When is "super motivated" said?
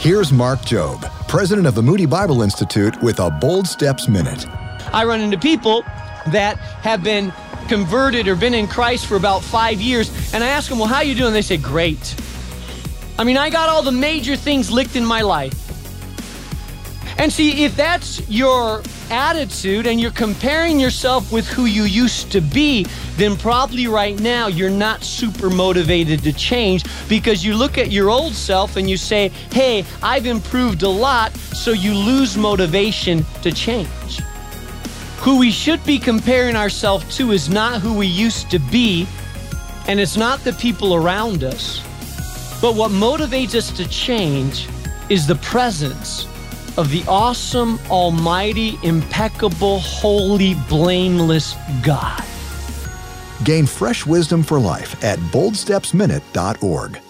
25.02-26.22